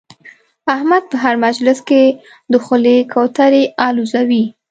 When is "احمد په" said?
0.75-1.17